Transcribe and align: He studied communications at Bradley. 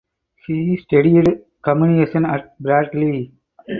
He 0.47 0.77
studied 0.77 1.43
communications 1.61 2.25
at 2.27 2.57
Bradley. 2.59 3.33